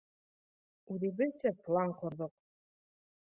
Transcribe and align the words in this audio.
Үҙебеҙсә 0.95 1.51
план 1.67 1.93
ҡорҙоҡ. 1.99 2.33